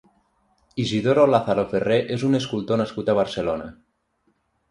Isidoro 0.83 1.25
Lázaro 1.33 1.65
Ferré 1.73 1.99
és 2.17 2.25
un 2.29 2.39
escultor 2.39 2.81
nascut 2.83 3.13
a 3.13 3.17
Barcelona. 3.23 3.71